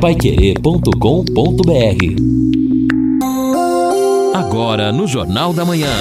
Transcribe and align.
paiquerê.com.br 0.00 0.94
Agora 4.34 4.90
no 4.90 5.06
Jornal 5.06 5.52
da 5.52 5.62
Manhã. 5.62 5.92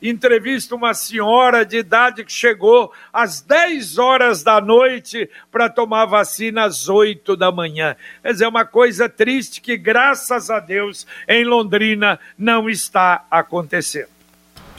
entrevista 0.02 0.76
uma 0.76 0.94
senhora 0.94 1.66
de 1.66 1.78
idade 1.78 2.24
que 2.24 2.32
chegou 2.32 2.92
às 3.12 3.42
10 3.42 3.98
horas 3.98 4.44
da 4.44 4.62
noite 4.62 5.30
para 5.52 5.70
tomar 5.70 6.06
vacina 6.06 6.64
às 6.64 6.88
8 6.88 7.36
da 7.36 7.52
manhã. 7.52 7.96
Quer 8.22 8.32
dizer, 8.34 8.46
é 8.46 8.48
uma 8.48 8.66
coisa 8.66 9.10
triste 9.10 9.60
que, 9.62 9.76
graças 9.76 10.50
a 10.50 10.60
Deus, 10.60 11.08
em 11.28 11.44
Londrina 11.44 12.20
não 12.38 12.70
está 12.70 13.26
acontecendo. 13.32 14.21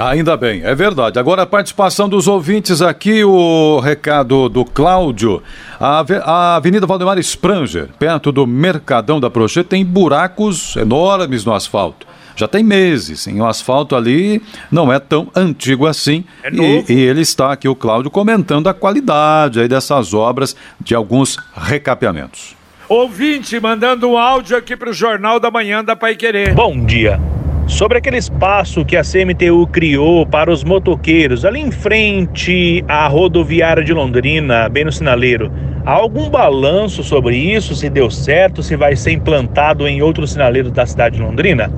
Ainda 0.08 0.36
bem, 0.36 0.62
é 0.64 0.74
verdade. 0.74 1.18
Agora 1.20 1.42
a 1.42 1.46
participação 1.46 2.08
dos 2.08 2.26
ouvintes 2.26 2.82
aqui, 2.82 3.22
o 3.22 3.78
recado 3.78 4.48
do 4.48 4.64
Cláudio. 4.64 5.40
A, 5.78 6.56
Avenida 6.56 6.86
Valdemar 6.86 7.18
Spranger, 7.18 7.88
perto 8.00 8.32
do 8.32 8.44
Mercadão 8.44 9.20
da 9.20 9.30
Prochê, 9.30 9.62
tem 9.62 9.84
buracos 9.84 10.74
enormes 10.74 11.44
no 11.44 11.54
asfalto. 11.54 12.04
Já 12.34 12.48
tem 12.48 12.64
meses, 12.64 13.28
hein? 13.28 13.40
o 13.40 13.46
asfalto 13.46 13.94
ali 13.94 14.42
não 14.72 14.92
é 14.92 14.98
tão 14.98 15.28
antigo 15.36 15.86
assim. 15.86 16.24
É 16.42 16.50
e, 16.50 16.84
e, 16.88 17.00
ele 17.00 17.20
está 17.20 17.52
aqui, 17.52 17.69
o 17.69 17.76
Cláudio, 17.76 18.10
comentando 18.10 18.69
a 18.69 18.74
qualidade 18.74 19.60
aí 19.60 19.69
dessas 19.69 20.12
obras 20.12 20.56
de 20.80 20.96
alguns 20.96 21.38
recapeamentos. 21.54 22.56
Ouvinte 22.88 23.60
mandando 23.60 24.08
um 24.08 24.19
áudio 24.19 24.56
aqui 24.56 24.76
para 24.76 24.90
o 24.90 24.92
Jornal 24.92 25.38
da 25.38 25.50
Manhã 25.50 25.84
da 25.84 25.94
Pai 25.94 26.16
Querer. 26.16 26.54
Bom 26.54 26.84
dia. 26.84 27.20
Sobre 27.66 27.98
aquele 27.98 28.16
espaço 28.16 28.84
que 28.84 28.96
a 28.96 29.02
CMTU 29.02 29.66
criou 29.68 30.26
para 30.26 30.50
os 30.50 30.64
motoqueiros, 30.64 31.44
ali 31.44 31.60
em 31.60 31.70
frente 31.70 32.84
à 32.88 33.06
rodoviária 33.06 33.82
de 33.82 33.92
Londrina, 33.92 34.68
bem 34.68 34.84
no 34.84 34.92
sinaleiro, 34.92 35.50
há 35.86 35.92
algum 35.92 36.28
balanço 36.28 37.02
sobre 37.02 37.36
isso? 37.36 37.74
Se 37.74 37.88
deu 37.88 38.10
certo, 38.10 38.62
se 38.62 38.76
vai 38.76 38.96
ser 38.96 39.12
implantado 39.12 39.86
em 39.86 40.02
outros 40.02 40.32
sinaleiros 40.32 40.72
da 40.72 40.84
cidade 40.84 41.16
de 41.16 41.22
Londrina? 41.22 41.70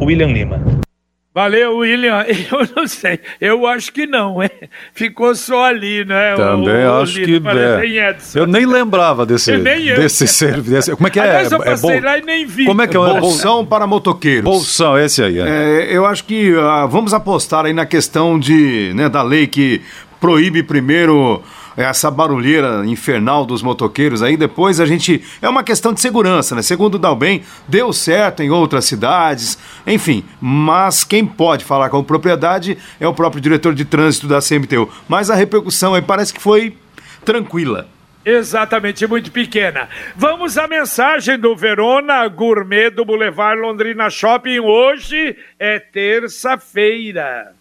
William 0.00 0.28
Lima. 0.28 0.60
Valeu, 1.34 1.78
William. 1.78 2.26
Eu 2.52 2.68
não 2.76 2.86
sei. 2.86 3.18
Eu 3.40 3.66
acho 3.66 3.90
que 3.90 4.06
não, 4.06 4.42
é. 4.42 4.50
Ficou 4.92 5.34
só 5.34 5.64
ali, 5.64 6.04
né? 6.04 6.34
Também 6.34 6.84
o, 6.84 7.00
acho 7.00 7.20
o 7.20 7.24
que 7.24 7.42
é. 7.98 8.16
Eu 8.34 8.46
nem 8.46 8.66
lembrava 8.66 9.24
desse, 9.24 9.56
nem 9.56 9.86
desse 9.86 10.28
serviço. 10.28 10.94
Como 10.94 11.06
é 11.06 11.10
que 11.10 11.18
é? 11.18 11.22
Aliás, 11.22 11.50
eu 11.50 11.62
é 11.62 11.64
passei 11.64 11.96
é 11.96 12.00
lá 12.00 12.18
e 12.18 12.22
nem 12.22 12.44
vi. 12.44 12.66
Como 12.66 12.82
é 12.82 12.86
que 12.86 12.96
é? 12.96 13.00
Bolsão 13.00 13.64
para 13.64 13.86
motoqueiros. 13.86 14.44
Bolsão, 14.44 14.98
esse 14.98 15.22
aí. 15.22 15.38
É. 15.38 15.88
é 15.88 15.96
eu 15.96 16.04
acho 16.04 16.24
que 16.24 16.52
uh, 16.52 16.86
vamos 16.88 17.14
apostar 17.14 17.64
aí 17.64 17.72
na 17.72 17.86
questão 17.86 18.38
de, 18.38 18.92
né, 18.94 19.08
da 19.08 19.22
lei 19.22 19.46
que 19.46 19.80
proíbe 20.20 20.62
primeiro 20.62 21.42
essa 21.76 22.10
barulheira 22.10 22.84
infernal 22.86 23.44
dos 23.44 23.62
motoqueiros 23.62 24.22
aí, 24.22 24.36
depois 24.36 24.80
a 24.80 24.86
gente. 24.86 25.22
É 25.40 25.48
uma 25.48 25.62
questão 25.62 25.92
de 25.92 26.00
segurança, 26.00 26.54
né? 26.54 26.62
Segundo 26.62 26.96
o 26.96 26.98
Dalben, 26.98 27.42
deu 27.68 27.92
certo 27.92 28.42
em 28.42 28.50
outras 28.50 28.84
cidades, 28.84 29.58
enfim. 29.86 30.24
Mas 30.40 31.04
quem 31.04 31.24
pode 31.26 31.64
falar 31.64 31.88
com 31.88 32.02
propriedade 32.02 32.76
é 33.00 33.06
o 33.06 33.14
próprio 33.14 33.40
diretor 33.40 33.74
de 33.74 33.84
trânsito 33.84 34.26
da 34.26 34.40
CMTU. 34.40 34.88
Mas 35.08 35.30
a 35.30 35.34
repercussão 35.34 35.94
aí 35.94 36.02
parece 36.02 36.32
que 36.32 36.40
foi 36.40 36.76
tranquila. 37.24 37.88
Exatamente, 38.24 39.04
muito 39.06 39.32
pequena. 39.32 39.88
Vamos 40.14 40.56
à 40.56 40.68
mensagem 40.68 41.36
do 41.38 41.56
Verona 41.56 42.26
Gourmet 42.28 42.88
do 42.90 43.04
Boulevard 43.04 43.60
Londrina 43.60 44.08
Shopping. 44.08 44.60
Hoje 44.60 45.36
é 45.58 45.80
terça-feira. 45.80 47.52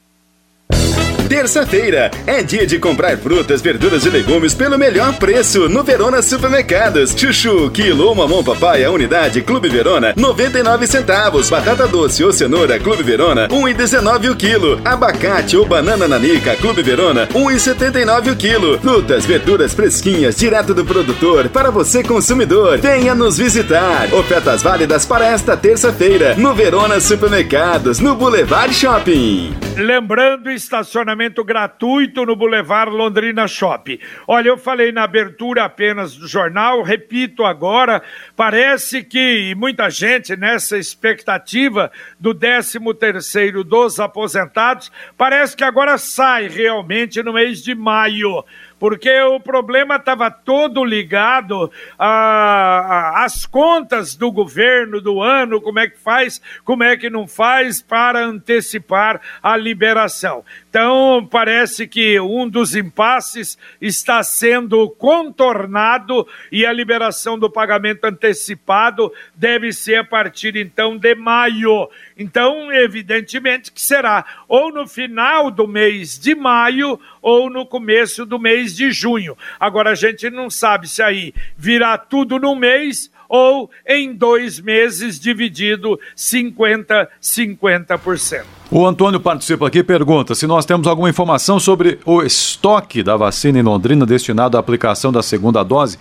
Terça-feira 1.32 2.12
é 2.28 2.44
dia 2.44 2.68
de 2.68 2.78
comprar 2.78 3.18
frutas, 3.18 3.62
verduras 3.62 4.06
e 4.06 4.10
legumes 4.10 4.54
pelo 4.54 4.78
melhor 4.78 5.14
preço 5.14 5.70
no 5.70 5.82
Verona 5.82 6.22
Supermercados. 6.22 7.16
Chuchu, 7.16 7.72
quilo, 7.72 8.14
mamão 8.14 8.44
papai, 8.44 8.84
a 8.84 8.92
unidade 8.92 9.42
Clube 9.42 9.70
Verona, 9.70 10.14
99 10.18 10.86
centavos. 10.88 11.50
Batata 11.50 11.88
doce 11.88 12.22
ou 12.22 12.34
cenoura 12.34 12.78
Clube 12.78 13.02
Verona, 13.02 13.48
1,19 13.48 14.30
o 14.30 14.36
quilo. 14.36 14.82
Abacate 14.84 15.56
ou 15.56 15.66
banana 15.66 16.06
nanica 16.06 16.54
Clube 16.58 16.84
Verona, 16.84 17.28
1,79 17.28 18.34
o 18.34 18.36
quilo. 18.36 18.78
Frutas, 18.82 19.26
verduras 19.26 19.74
fresquinhas 19.74 20.36
direto 20.36 20.74
do 20.74 20.84
produtor 20.84 21.48
para 21.48 21.72
você 21.72 22.04
consumidor. 22.04 22.78
Venha 22.80 23.16
nos 23.16 23.38
visitar. 23.38 24.14
Ofertas 24.14 24.62
válidas 24.62 25.06
para 25.06 25.28
esta 25.28 25.56
terça-feira 25.56 26.36
no 26.36 26.54
Verona 26.54 27.00
Supermercados, 27.00 28.02
no 28.02 28.16
Boulevard 28.16 28.74
Shopping. 28.74 29.56
Lembrando, 29.78 30.52
estacionamento 30.52 31.21
estacionamento 31.22 31.44
gratuito 31.44 32.26
no 32.26 32.36
Boulevard 32.36 32.92
Londrina 32.92 33.48
Shopping. 33.48 34.00
Olha, 34.28 34.50
eu 34.50 34.58
falei 34.58 34.92
na 34.92 35.04
abertura 35.04 35.64
apenas 35.64 36.16
do 36.16 36.28
jornal, 36.28 36.82
repito 36.82 37.44
agora, 37.44 38.02
parece 38.36 39.04
que 39.04 39.54
muita 39.56 39.90
gente 39.90 40.36
nessa 40.36 40.78
expectativa 40.78 41.92
do 42.20 42.34
13 42.34 42.80
terceiro 43.00 43.64
dos 43.64 44.00
aposentados, 44.00 44.92
parece 45.18 45.56
que 45.56 45.64
agora 45.64 45.98
sai 45.98 46.48
realmente 46.48 47.22
no 47.22 47.34
mês 47.34 47.62
de 47.62 47.76
maio 47.76 48.44
porque 48.82 49.16
o 49.22 49.40
problema 49.40 49.98
estava 49.98 50.32
todo 50.32 50.84
ligado 50.84 51.72
às 52.00 53.46
contas 53.46 54.16
do 54.16 54.32
governo 54.32 55.00
do 55.00 55.22
ano, 55.22 55.62
como 55.62 55.78
é 55.78 55.88
que 55.88 56.00
faz, 56.00 56.42
como 56.66 56.84
é 56.84 56.98
que 56.98 57.08
não 57.08 57.28
faz 57.28 57.80
para 57.80 58.26
antecipar 58.26 59.22
a 59.44 59.56
liberação. 59.56 60.44
Então, 60.68 61.28
parece 61.30 61.88
que 61.88 62.20
um 62.20 62.50
dos 62.50 62.76
impasses 62.76 63.56
está 63.80 64.24
sendo 64.24 64.90
contornado 64.90 66.28
e 66.52 66.66
a 66.66 66.74
liberação 66.74 67.38
do 67.38 67.52
pagamento 67.52 68.06
antecipado 68.06 69.14
deve 69.36 69.72
ser 69.74 69.98
a 69.98 70.04
partir 70.04 70.56
então 70.56 70.98
de 70.98 71.14
maio. 71.14 71.88
Então, 72.22 72.72
evidentemente 72.72 73.72
que 73.72 73.82
será 73.82 74.24
ou 74.48 74.72
no 74.72 74.88
final 74.88 75.50
do 75.50 75.68
mês 75.68 76.20
de 76.20 76.36
maio 76.36 77.00
ou 77.20 77.50
no 77.50 77.66
começo 77.66 78.26
do 78.28 78.38
mês 78.38 78.76
de 78.76 78.92
junho. 78.92 79.36
Agora, 79.60 79.92
a 79.92 79.96
gente 79.96 80.30
não 80.30 80.50
sabe 80.50 80.88
se 80.88 81.02
aí 81.02 81.34
virá 81.58 81.98
tudo 81.98 82.38
no 82.38 82.56
mês 82.56 83.10
ou 83.28 83.72
em 83.88 84.14
dois 84.14 84.60
meses 84.60 85.20
dividido 85.20 86.00
50%, 86.16 87.08
50%. 87.22 88.44
O 88.70 88.86
Antônio 88.86 89.20
participa 89.20 89.68
aqui 89.68 89.80
e 89.80 89.84
pergunta 89.84 90.36
se 90.36 90.46
nós 90.46 90.66
temos 90.66 90.86
alguma 90.86 91.10
informação 91.10 91.60
sobre 91.60 92.00
o 92.06 92.22
estoque 92.22 93.02
da 93.02 93.18
vacina 93.18 93.58
em 93.58 93.64
Londrina 93.64 94.06
destinado 94.06 94.58
à 94.58 94.60
aplicação 94.60 95.12
da 95.12 95.24
segunda 95.24 95.64
dose. 95.64 95.98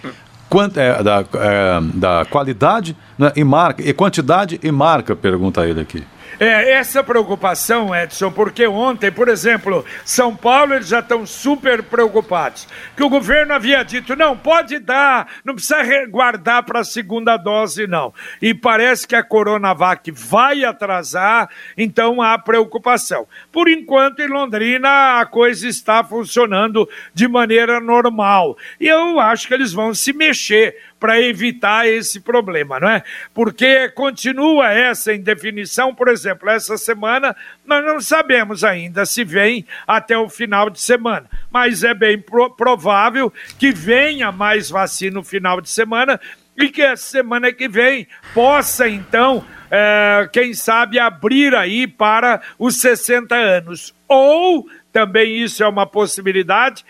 Quant, 0.51 0.77
é, 0.77 1.03
da, 1.03 1.25
é, 1.35 1.81
da 1.95 2.27
qualidade 2.29 2.97
né, 3.17 3.33
e 3.37 3.45
marca, 3.45 3.83
e 3.83 3.93
quantidade 3.93 4.59
e 4.63 4.73
marca, 4.73 5.15
pergunta 5.15 5.65
ele 5.65 5.81
aqui. 5.81 6.05
É, 6.43 6.73
essa 6.73 7.05
preocupação, 7.05 7.95
Edson, 7.95 8.33
porque 8.33 8.67
ontem, 8.67 9.13
por 9.13 9.29
exemplo, 9.29 9.85
São 10.07 10.35
Paulo, 10.35 10.73
eles 10.73 10.89
já 10.89 11.01
estão 11.01 11.27
super 11.27 11.83
preocupados. 11.83 12.67
Que 12.97 13.03
o 13.03 13.11
governo 13.11 13.53
havia 13.53 13.83
dito, 13.83 14.17
não, 14.17 14.35
pode 14.35 14.79
dar, 14.79 15.29
não 15.45 15.53
precisa 15.53 15.85
guardar 16.07 16.63
para 16.63 16.81
a 16.81 16.85
segunda 16.85 17.37
dose, 17.37 17.87
não. 17.87 18.15
E 18.41 18.55
parece 18.55 19.07
que 19.07 19.15
a 19.15 19.23
Coronavac 19.23 20.11
vai 20.13 20.65
atrasar, 20.65 21.51
então 21.77 22.23
há 22.23 22.39
preocupação. 22.39 23.27
Por 23.53 23.69
enquanto, 23.69 24.21
em 24.21 24.29
Londrina, 24.29 25.21
a 25.21 25.27
coisa 25.27 25.69
está 25.69 26.03
funcionando 26.03 26.89
de 27.13 27.29
maneira 27.29 27.81
normal. 27.81 28.57
E 28.81 28.87
eu 28.87 29.21
acho 29.21 29.47
que 29.47 29.53
eles 29.53 29.75
vão 29.75 29.93
se 29.93 30.15
mexer 30.15 30.75
para 31.01 31.19
evitar 31.19 31.89
esse 31.89 32.21
problema, 32.21 32.79
não 32.79 32.89
é? 32.89 33.03
Porque 33.33 33.89
continua 33.89 34.71
essa 34.71 35.15
indefinição, 35.15 35.95
por 35.95 36.09
exemplo, 36.09 36.51
essa 36.51 36.77
semana 36.77 37.35
nós 37.65 37.83
não 37.85 38.01
sabemos 38.01 38.63
ainda 38.63 39.07
se 39.07 39.25
vem 39.25 39.65
até 39.87 40.17
o 40.17 40.29
final 40.29 40.69
de 40.69 40.81
semana, 40.81 41.27
mas 41.51 41.83
é 41.83 41.95
bem 41.95 42.19
pro 42.19 42.51
provável 42.51 43.33
que 43.59 43.73
venha 43.73 44.31
mais 44.31 44.69
vacina 44.69 45.15
no 45.15 45.25
final 45.25 45.61
de 45.61 45.71
semana 45.71 46.21
e 46.57 46.69
que 46.69 46.83
a 46.83 46.97
semana 46.97 47.51
que 47.53 47.67
vem 47.67 48.07
possa 48.35 48.87
então, 48.87 49.45
é, 49.71 50.29
quem 50.31 50.53
sabe, 50.53 50.99
abrir 50.99 51.55
aí 51.55 51.87
para 51.87 52.43
os 52.59 52.81
60 52.81 53.35
anos. 53.35 53.95
Ou, 54.07 54.69
também 54.93 55.39
isso 55.39 55.63
é 55.63 55.69
uma 55.69 55.87
possibilidade, 55.87 56.85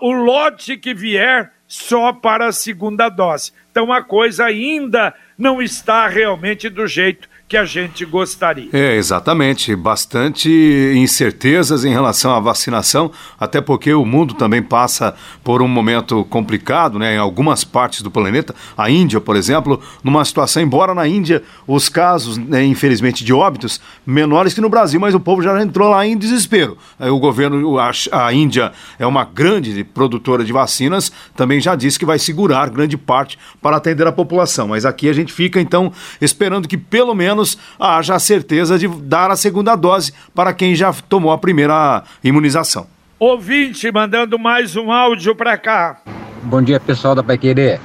o 0.00 0.12
lote 0.12 0.76
que 0.76 0.94
vier 0.94 1.50
só 1.66 2.12
para 2.12 2.46
a 2.46 2.52
segunda 2.52 3.08
dose. 3.08 3.52
Então 3.70 3.92
a 3.92 4.02
coisa 4.02 4.46
ainda 4.46 5.14
não 5.36 5.60
está 5.60 6.06
realmente 6.08 6.68
do 6.68 6.86
jeito 6.86 7.28
que 7.48 7.56
a 7.56 7.64
gente 7.64 8.04
gostaria. 8.04 8.68
É, 8.72 8.96
exatamente. 8.96 9.74
Bastante 9.76 10.48
incertezas 10.96 11.84
em 11.84 11.90
relação 11.90 12.34
à 12.34 12.40
vacinação, 12.40 13.12
até 13.38 13.60
porque 13.60 13.94
o 13.94 14.04
mundo 14.04 14.34
também 14.34 14.62
passa 14.62 15.14
por 15.44 15.62
um 15.62 15.68
momento 15.68 16.24
complicado, 16.24 16.98
né? 16.98 17.14
Em 17.14 17.18
algumas 17.18 17.62
partes 17.62 18.02
do 18.02 18.10
planeta, 18.10 18.54
a 18.76 18.90
Índia, 18.90 19.20
por 19.20 19.36
exemplo, 19.36 19.80
numa 20.02 20.24
situação, 20.24 20.60
embora 20.60 20.92
na 20.92 21.06
Índia 21.06 21.42
os 21.66 21.88
casos, 21.88 22.36
né, 22.36 22.64
infelizmente, 22.64 23.24
de 23.24 23.32
óbitos 23.32 23.80
menores 24.04 24.52
que 24.52 24.60
no 24.60 24.68
Brasil, 24.68 24.98
mas 24.98 25.14
o 25.14 25.20
povo 25.20 25.40
já 25.40 25.60
entrou 25.62 25.90
lá 25.90 26.04
em 26.04 26.16
desespero. 26.16 26.76
O 26.98 27.18
governo, 27.20 27.78
a 27.78 28.32
Índia 28.32 28.72
é 28.98 29.06
uma 29.06 29.24
grande 29.24 29.84
produtora 29.84 30.44
de 30.44 30.52
vacinas, 30.52 31.12
também 31.36 31.60
já 31.60 31.76
disse 31.76 31.98
que 31.98 32.04
vai 32.04 32.18
segurar 32.18 32.70
grande 32.70 32.96
parte 32.96 33.38
para 33.62 33.76
atender 33.76 34.06
a 34.06 34.12
população. 34.12 34.68
Mas 34.68 34.84
aqui 34.84 35.08
a 35.08 35.12
gente 35.12 35.32
fica, 35.32 35.60
então, 35.60 35.92
esperando 36.20 36.66
que 36.66 36.76
pelo 36.76 37.14
menos 37.14 37.35
menos 37.36 37.58
haja 37.78 38.14
a 38.14 38.18
certeza 38.18 38.78
de 38.78 38.88
dar 38.88 39.30
a 39.30 39.36
segunda 39.36 39.76
dose 39.76 40.12
para 40.34 40.54
quem 40.54 40.74
já 40.74 40.92
tomou 40.92 41.30
a 41.30 41.38
primeira 41.38 42.02
imunização. 42.24 42.86
Ouvinte 43.18 43.92
mandando 43.92 44.38
mais 44.38 44.74
um 44.74 44.90
áudio 44.90 45.34
para 45.34 45.56
cá. 45.58 45.98
Bom 46.42 46.62
dia, 46.62 46.80
pessoal 46.80 47.14
da 47.14 47.22
Pai 47.22 47.36
Querer. 47.36 47.78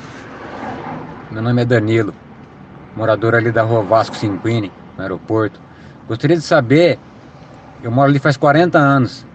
Meu 1.29 1.41
nome 1.41 1.61
é 1.61 1.65
Danilo, 1.65 2.13
morador 2.95 3.35
ali 3.35 3.51
da 3.51 3.63
rua 3.63 3.83
Vasco 3.83 4.15
Cinquini, 4.15 4.71
no 4.95 5.03
aeroporto. 5.03 5.59
Gostaria 6.07 6.35
de 6.35 6.43
saber, 6.43 6.99
eu 7.81 7.91
moro 7.91 8.09
ali 8.09 8.19
faz 8.19 8.37
40 8.37 8.77
anos. 8.77 9.25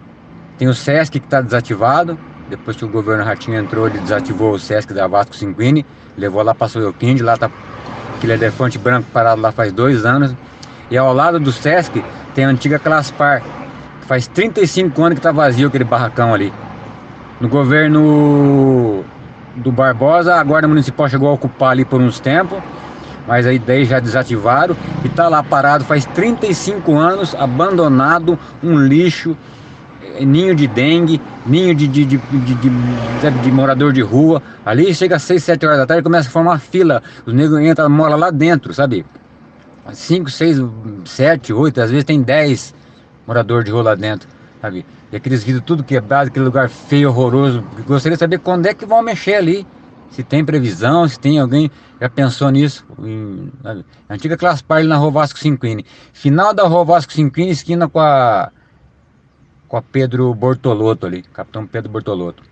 Tem 0.57 0.67
o 0.67 0.73
SESC 0.73 1.19
que 1.19 1.25
está 1.25 1.41
desativado. 1.41 2.17
Depois 2.49 2.77
que 2.77 2.85
o 2.85 2.87
governo 2.87 3.23
Ratinho 3.23 3.59
entrou, 3.59 3.87
ele 3.87 3.99
desativou 3.99 4.53
o 4.53 4.59
SESC 4.59 4.93
da 4.93 5.05
Vasco 5.05 5.35
Cinquini, 5.35 5.85
levou 6.15 6.41
lá 6.41 6.55
para 6.55 6.69
Soyoquinde, 6.69 7.21
lá 7.21 7.33
está 7.33 7.51
aquele 8.17 8.33
elefante 8.33 8.77
branco 8.77 9.07
parado 9.13 9.41
lá 9.41 9.51
faz 9.51 9.71
dois 9.71 10.05
anos. 10.05 10.35
E 10.89 10.97
ao 10.97 11.13
lado 11.13 11.39
do 11.39 11.51
Sesc 11.51 12.03
tem 12.33 12.45
a 12.45 12.49
antiga 12.49 12.79
Claspar, 12.79 13.41
que 14.01 14.07
faz 14.07 14.27
35 14.27 15.01
anos 15.01 15.13
que 15.15 15.19
está 15.19 15.31
vazio 15.31 15.67
aquele 15.67 15.83
barracão 15.83 16.33
ali. 16.33 16.51
No 17.39 17.47
governo 17.47 19.03
do 19.55 19.71
Barbosa, 19.71 20.35
a 20.35 20.43
Guarda 20.43 20.67
Municipal 20.67 21.07
chegou 21.07 21.29
a 21.29 21.33
ocupar 21.33 21.71
ali 21.71 21.85
por 21.85 22.01
uns 22.01 22.19
tempos, 22.19 22.59
mas 23.27 23.45
aí 23.45 23.59
daí 23.59 23.85
já 23.85 23.99
desativaram 23.99 24.75
e 25.03 25.07
está 25.07 25.27
lá 25.27 25.43
parado 25.43 25.83
faz 25.83 26.05
35 26.05 26.97
anos, 26.97 27.35
abandonado, 27.35 28.39
um 28.63 28.77
lixo 28.77 29.37
ninho 30.25 30.55
de 30.55 30.67
dengue, 30.67 31.21
ninho 31.45 31.73
de, 31.75 31.87
de, 31.87 32.05
de, 32.05 32.19
de, 32.19 33.51
morador 33.51 33.93
de 33.93 34.01
rua. 34.01 34.41
Ali 34.65 34.93
chega 34.93 35.15
às 35.15 35.23
6, 35.23 35.43
7 35.43 35.65
horas 35.65 35.77
da 35.79 35.85
tarde 35.85 36.03
começa 36.03 36.29
a 36.29 36.31
formar 36.31 36.59
fila. 36.59 37.01
Os 37.25 37.33
negros 37.33 37.59
entram, 37.59 37.89
moram 37.89 38.17
lá 38.17 38.29
dentro, 38.29 38.73
sabe? 38.73 39.05
5, 39.91 40.29
6, 40.29 40.57
7, 41.05 41.53
8, 41.53 41.81
às 41.81 41.89
vezes 41.89 42.03
tem 42.03 42.21
10 42.21 42.73
moradores 43.25 43.65
de 43.65 43.71
rua 43.71 43.83
lá 43.83 43.95
dentro, 43.95 44.27
sabe? 44.61 44.85
E 45.11 45.15
aqueles 45.15 45.43
vidros 45.43 45.63
tudo 45.65 45.83
quebrado, 45.83 46.27
aquele 46.29 46.45
lugar 46.45 46.69
feio, 46.69 47.09
horroroso. 47.09 47.63
Gostaria 47.85 48.15
de 48.15 48.19
saber 48.19 48.39
quando 48.39 48.65
é 48.65 48.73
que 48.73 48.85
vão 48.85 49.01
mexer 49.01 49.35
ali. 49.35 49.65
Se 50.11 50.23
tem 50.23 50.43
previsão, 50.43 51.07
se 51.07 51.19
tem 51.19 51.37
alguém 51.37 51.69
já 51.99 52.09
pensou 52.09 52.49
nisso. 52.49 52.85
Em, 52.99 53.51
Antiga 54.09 54.37
classe 54.37 54.63
par 54.63 54.83
na 54.83 54.95
Rua 54.95 55.11
Vasco 55.11 55.39
Cinquini. 55.39 55.85
Final 56.13 56.53
da 56.53 56.63
Rua 56.63 56.85
Vasco 56.85 57.11
Cinquini, 57.11 57.51
esquina 57.51 57.87
com 57.89 57.99
a 57.99 58.51
com 59.67 59.77
a 59.77 59.81
Pedro 59.81 60.33
Bortolotto 60.33 61.05
ali, 61.05 61.23
Capitão 61.23 61.67
Pedro 61.67 61.91
Bortolotto. 61.91 62.43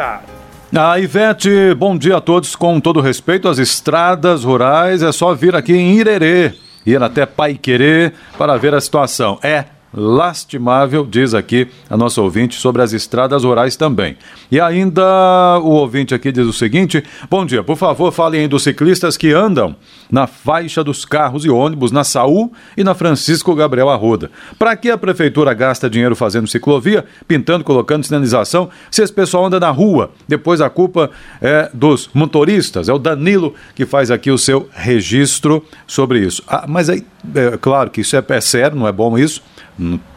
A 0.76 0.98
Ivete, 1.00 1.74
bom 1.76 1.98
dia 1.98 2.18
a 2.18 2.22
todos. 2.22 2.56
Com 2.56 2.80
todo 2.80 3.02
respeito 3.02 3.48
às 3.48 3.60
estradas 3.60 4.44
rurais, 4.44 5.04
é 5.04 5.12
só 5.12 5.34
vir 5.34 5.56
aqui 5.56 5.74
em 5.74 5.98
Irerê, 5.98 6.54
ir 6.86 7.02
até 7.04 7.26
Pai 7.26 7.56
Querer 7.56 8.14
para 8.38 8.58
ver 8.58 8.74
a 8.74 8.80
situação. 8.80 9.38
É 9.44 9.66
lastimável, 9.94 11.06
diz 11.06 11.34
aqui 11.34 11.68
a 11.90 11.98
nossa 11.98 12.22
ouvinte, 12.22 12.56
sobre 12.56 12.82
as 12.82 12.94
estradas 12.94 13.44
rurais 13.44 13.76
também. 13.76 14.18
E 14.50 14.60
ainda 14.60 15.60
o 15.62 15.70
ouvinte 15.70 16.14
aqui 16.14 16.32
diz 16.32 16.46
o 16.46 16.54
seguinte: 16.54 17.04
Bom 17.30 17.46
dia, 17.46 17.64
por 17.64 17.76
favor, 17.76 18.12
falem 18.12 18.48
dos 18.48 18.64
ciclistas 18.64 19.18
que 19.18 19.32
andam 19.34 19.76
na 20.10 20.28
faixa 20.28 20.84
dos 20.84 21.06
carros 21.06 21.46
e 21.46 21.50
ônibus 21.50 21.92
na 21.92 22.04
Saúl 22.04 22.52
e 22.76 22.84
na 22.84 22.94
Francisco 22.94 23.56
Gabriel 23.56 23.90
Arruda. 23.90 24.32
Para 24.58 24.76
que 24.76 24.90
a 24.90 24.98
prefeitura 24.98 25.54
gasta 25.54 25.90
dinheiro 25.90 26.16
fazendo 26.16 26.48
ciclovia, 26.48 27.06
pintando, 27.28 27.64
colocando 27.64 28.06
sinalização, 28.06 28.70
se 28.90 29.02
esse 29.02 29.14
pessoal 29.14 29.46
anda 29.46 29.60
na 29.60 29.70
rua? 29.70 30.12
Depois 30.28 30.62
a 30.62 30.70
culpa 30.70 31.12
é 31.42 31.70
dos 31.74 32.10
motoristas. 32.14 32.90
É 32.90 32.94
o 32.94 33.00
Danilo 33.00 33.54
que 33.76 33.86
faz 33.86 34.12
aqui 34.12 34.32
o 34.32 34.38
seu 34.38 34.70
registro 34.74 35.64
sobre 35.88 36.20
isso. 36.20 36.44
Ah, 36.48 36.66
mas 36.68 36.90
aí, 36.90 37.06
é 37.36 37.58
claro 37.58 37.90
que 37.90 38.02
isso 38.02 38.16
é, 38.16 38.24
é 38.30 38.42
sério, 38.42 38.78
não 38.78 38.88
é 38.88 38.92
bom 38.92 39.18
isso 39.18 39.42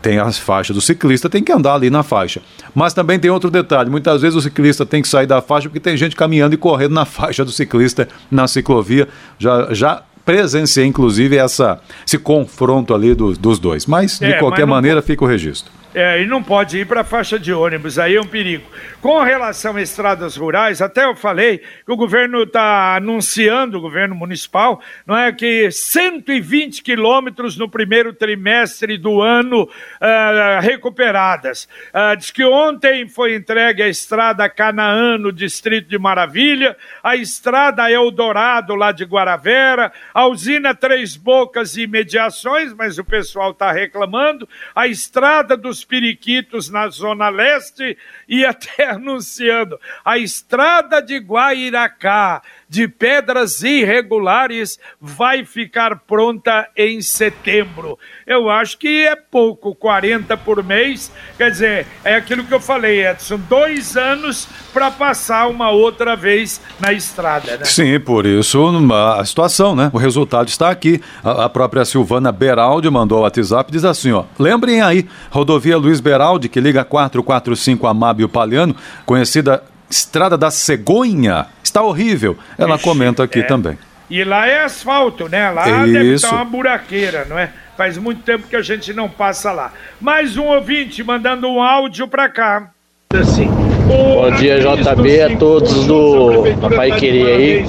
tem 0.02 0.18
as 0.18 0.38
faixas 0.38 0.74
do 0.74 0.80
ciclista, 0.80 1.28
tem 1.28 1.42
que 1.42 1.52
andar 1.52 1.74
ali 1.74 1.90
na 1.90 2.02
faixa. 2.02 2.42
Mas 2.74 2.92
também 2.92 3.18
tem 3.18 3.30
outro 3.30 3.50
detalhe: 3.50 3.90
muitas 3.90 4.22
vezes 4.22 4.36
o 4.36 4.40
ciclista 4.40 4.84
tem 4.84 5.02
que 5.02 5.08
sair 5.08 5.26
da 5.26 5.40
faixa 5.40 5.68
porque 5.68 5.80
tem 5.80 5.96
gente 5.96 6.16
caminhando 6.16 6.54
e 6.54 6.58
correndo 6.58 6.92
na 6.92 7.04
faixa 7.06 7.44
do 7.44 7.50
ciclista 7.50 8.08
na 8.30 8.46
ciclovia. 8.46 9.08
Já, 9.38 9.72
já 9.72 10.02
presenciei, 10.24 10.86
inclusive, 10.86 11.36
essa, 11.36 11.80
esse 12.06 12.18
confronto 12.18 12.94
ali 12.94 13.14
do, 13.14 13.32
dos 13.32 13.58
dois. 13.58 13.86
Mas, 13.86 14.18
de 14.18 14.26
é, 14.26 14.38
qualquer 14.38 14.66
mas 14.66 14.76
maneira, 14.76 15.02
fica 15.02 15.24
o 15.24 15.26
registro. 15.26 15.70
É, 15.94 16.20
e 16.20 16.26
não 16.26 16.42
pode 16.42 16.78
ir 16.78 16.86
para 16.88 17.02
a 17.02 17.04
faixa 17.04 17.38
de 17.38 17.52
ônibus, 17.52 18.00
aí 18.00 18.16
é 18.16 18.20
um 18.20 18.26
perigo. 18.26 18.68
Com 19.00 19.22
relação 19.22 19.76
a 19.76 19.82
estradas 19.82 20.36
rurais, 20.36 20.82
até 20.82 21.04
eu 21.04 21.14
falei 21.14 21.58
que 21.58 21.92
o 21.92 21.96
governo 21.96 22.42
está 22.42 22.96
anunciando, 22.96 23.78
o 23.78 23.80
governo 23.80 24.12
municipal, 24.12 24.80
não 25.06 25.16
é 25.16 25.30
que 25.30 25.70
120 25.70 26.82
quilômetros 26.82 27.56
no 27.56 27.68
primeiro 27.68 28.12
trimestre 28.12 28.98
do 28.98 29.22
ano 29.22 29.62
uh, 29.62 30.60
recuperadas. 30.60 31.68
Uh, 31.92 32.16
diz 32.16 32.32
que 32.32 32.44
ontem 32.44 33.06
foi 33.06 33.36
entregue 33.36 33.80
a 33.80 33.88
estrada 33.88 34.48
Canaã, 34.48 35.16
no 35.16 35.30
distrito 35.30 35.88
de 35.88 35.98
Maravilha, 35.98 36.76
a 37.04 37.14
estrada 37.14 37.88
Eldorado, 37.88 38.74
lá 38.74 38.90
de 38.90 39.04
Guaravera, 39.04 39.92
a 40.12 40.26
usina 40.26 40.74
Três 40.74 41.16
Bocas 41.16 41.76
e 41.76 41.86
Mediações, 41.86 42.72
mas 42.72 42.98
o 42.98 43.04
pessoal 43.04 43.52
está 43.52 43.70
reclamando, 43.70 44.48
a 44.74 44.88
estrada 44.88 45.56
dos 45.56 45.83
periquitos 45.84 46.70
na 46.70 46.88
Zona 46.88 47.28
Leste 47.28 47.96
e 48.28 48.44
até 48.46 48.90
anunciando. 48.90 49.78
A 50.04 50.18
estrada 50.18 51.00
de 51.00 51.18
Guairacá 51.18 52.42
de 52.74 52.88
pedras 52.88 53.62
irregulares 53.62 54.78
vai 55.00 55.44
ficar 55.44 56.00
pronta 56.00 56.68
em 56.76 57.00
setembro. 57.00 57.96
Eu 58.26 58.50
acho 58.50 58.76
que 58.76 59.06
é 59.06 59.14
pouco, 59.14 59.74
40 59.74 60.36
por 60.38 60.62
mês. 60.64 61.12
Quer 61.38 61.50
dizer, 61.52 61.86
é 62.04 62.16
aquilo 62.16 62.42
que 62.44 62.52
eu 62.52 62.60
falei, 62.60 63.06
Edson, 63.06 63.38
dois 63.48 63.96
anos 63.96 64.48
para 64.72 64.90
passar 64.90 65.48
uma 65.48 65.70
outra 65.70 66.16
vez 66.16 66.60
na 66.80 66.92
estrada, 66.92 67.56
né? 67.56 67.64
Sim, 67.64 68.00
por 68.00 68.26
isso 68.26 68.64
a 68.92 69.24
situação, 69.24 69.76
né? 69.76 69.90
O 69.92 69.98
resultado 69.98 70.48
está 70.48 70.68
aqui. 70.70 71.00
A, 71.22 71.44
a 71.44 71.48
própria 71.48 71.84
Silvana 71.84 72.32
Beraldi 72.32 72.90
mandou 72.90 73.20
o 73.20 73.22
WhatsApp 73.22 73.70
diz 73.70 73.84
assim, 73.84 74.10
ó. 74.10 74.24
Lembrem 74.36 74.82
aí, 74.82 75.06
rodovia 75.30 75.76
Luiz 75.76 76.00
Beraldi, 76.00 76.48
que 76.48 76.60
liga 76.60 76.84
445 76.84 77.86
Amábio 77.86 78.28
Paliano, 78.28 78.74
conhecida 79.06 79.62
Estrada 79.94 80.36
da 80.36 80.50
Cegonha 80.50 81.46
está 81.62 81.80
horrível. 81.80 82.36
Ela 82.58 82.74
Ixi, 82.74 82.84
comenta 82.84 83.22
aqui 83.22 83.40
é. 83.40 83.42
também. 83.44 83.78
E 84.10 84.24
lá 84.24 84.46
é 84.46 84.64
asfalto, 84.64 85.28
né? 85.28 85.50
Lá 85.50 85.84
Isso. 85.84 85.92
deve 85.92 86.14
estar 86.14 86.34
uma 86.34 86.44
buraqueira, 86.44 87.24
não 87.28 87.38
é? 87.38 87.50
Faz 87.76 87.96
muito 87.96 88.22
tempo 88.22 88.48
que 88.48 88.56
a 88.56 88.62
gente 88.62 88.92
não 88.92 89.08
passa 89.08 89.52
lá. 89.52 89.72
Mais 90.00 90.36
um 90.36 90.46
ouvinte 90.46 91.02
mandando 91.02 91.48
um 91.48 91.62
áudio 91.62 92.08
para 92.08 92.28
cá. 92.28 92.70
Assim, 93.14 93.48
Bom 93.86 94.30
dia, 94.32 94.58
JB, 94.58 95.22
a 95.22 95.36
todos 95.36 95.86
do 95.86 96.42
Pai 96.74 96.90
Querer 96.92 97.26
aí. 97.26 97.66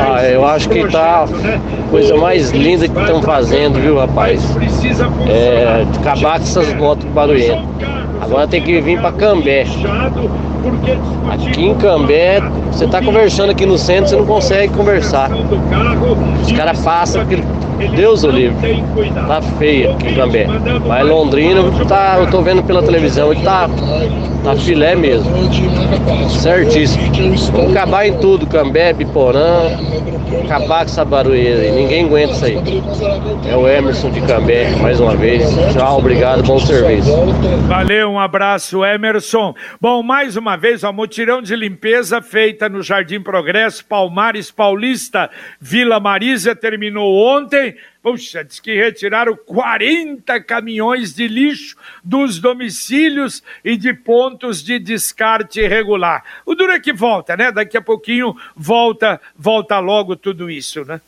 Ah, 0.00 0.24
eu 0.24 0.44
acho 0.44 0.68
que 0.68 0.86
tá 0.88 1.22
a 1.22 1.26
né? 1.26 1.60
coisa 1.90 2.16
mais 2.16 2.50
linda 2.50 2.88
que 2.88 2.98
estão 2.98 3.22
fazendo, 3.22 3.80
viu, 3.80 3.98
rapaz? 3.98 4.42
É, 5.28 5.86
acabar 6.00 6.38
com 6.38 6.44
essas 6.44 6.74
motos 6.74 7.06
barulhentas. 7.06 8.05
Agora 8.26 8.48
tem 8.48 8.60
que 8.60 8.80
vir 8.80 9.00
para 9.00 9.12
Cambé. 9.12 9.64
Aqui 11.30 11.64
em 11.64 11.74
Cambé, 11.76 12.40
você 12.72 12.86
tá 12.88 13.00
conversando 13.00 13.50
aqui 13.50 13.64
no 13.64 13.78
centro, 13.78 14.08
você 14.08 14.16
não 14.16 14.26
consegue 14.26 14.72
conversar. 14.72 15.30
Os 16.42 16.50
caras 16.50 16.80
passam 16.80 17.24
porque 17.24 17.40
Deus 17.94 18.24
o 18.24 18.30
livre. 18.30 18.82
Tá 19.28 19.40
feia 19.58 19.92
aqui 19.92 20.08
em 20.08 20.14
Cambé. 20.14 20.48
Mas 20.84 21.06
Londrina, 21.06 21.62
tá, 21.86 22.16
eu 22.18 22.28
tô 22.28 22.42
vendo 22.42 22.64
pela 22.64 22.82
televisão, 22.82 23.32
ele 23.32 23.42
tá, 23.42 23.70
tá 24.46 24.54
filé 24.54 24.94
mesmo. 24.94 25.26
Certíssimo. 26.30 27.02
Vamos 27.52 27.76
acabar 27.76 28.06
em 28.06 28.16
tudo, 28.18 28.46
Cambé, 28.46 28.92
Biporã, 28.92 29.70
acabar 30.44 30.84
com 30.84 30.90
essa 30.90 31.04
barulheira 31.04 31.62
aí. 31.62 31.72
Ninguém 31.72 32.04
aguenta 32.04 32.32
isso 32.32 32.44
aí. 32.44 32.58
É 33.50 33.56
o 33.56 33.66
Emerson 33.66 34.10
de 34.10 34.20
Cambé, 34.20 34.70
mais 34.80 35.00
uma 35.00 35.16
vez. 35.16 35.42
Tchau, 35.72 35.98
obrigado, 35.98 36.44
bom 36.44 36.60
serviço. 36.60 37.10
Valeu, 37.66 38.10
um 38.10 38.20
abraço, 38.20 38.84
Emerson. 38.84 39.52
Bom, 39.80 40.00
mais 40.02 40.36
uma 40.36 40.56
vez, 40.56 40.84
ó, 40.84 40.92
mutirão 40.92 41.42
de 41.42 41.56
limpeza 41.56 42.22
feita 42.22 42.68
no 42.68 42.82
Jardim 42.82 43.20
Progresso, 43.20 43.84
Palmares 43.84 44.52
Paulista, 44.52 45.28
Vila 45.60 45.98
Marísia, 45.98 46.54
terminou 46.54 47.16
ontem. 47.16 47.74
Puxa, 48.06 48.44
diz 48.44 48.60
que 48.60 48.72
retiraram 48.72 49.36
40 49.36 50.40
caminhões 50.42 51.12
de 51.12 51.26
lixo 51.26 51.74
dos 52.04 52.38
domicílios 52.38 53.42
e 53.64 53.76
de 53.76 53.92
pontos 53.92 54.62
de 54.62 54.78
descarte 54.78 55.58
irregular. 55.58 56.22
O 56.46 56.54
duro 56.54 56.70
é 56.70 56.78
que 56.78 56.92
volta, 56.92 57.36
né? 57.36 57.50
Daqui 57.50 57.76
a 57.76 57.82
pouquinho 57.82 58.36
volta, 58.54 59.20
volta 59.36 59.80
logo 59.80 60.14
tudo 60.14 60.48
isso, 60.48 60.84
né? 60.84 61.00